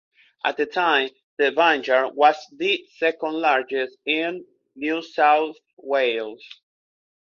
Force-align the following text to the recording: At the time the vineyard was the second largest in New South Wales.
At 0.43 0.57
the 0.57 0.65
time 0.65 1.11
the 1.37 1.51
vineyard 1.51 2.15
was 2.15 2.35
the 2.51 2.83
second 2.97 3.33
largest 3.35 3.99
in 4.07 4.47
New 4.75 5.03
South 5.03 5.57
Wales. 5.77 6.43